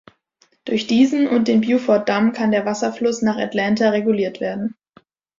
[0.65, 4.75] Durch diesen und den Buford Damm kann der Wasserfluss nach Atlanta reguliert werden.